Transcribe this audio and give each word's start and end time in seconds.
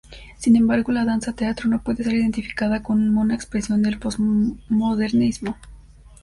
Sin 0.39 0.55
embargo 0.55 0.91
la 0.91 1.05
danza 1.05 1.33
teatro 1.33 1.69
no 1.69 1.83
puede 1.83 2.03
ser 2.03 2.13
identificada 2.15 2.81
como 2.81 3.21
una 3.21 3.35
expresión 3.35 3.83
del 3.83 3.99
posmodernismo. 3.99 5.55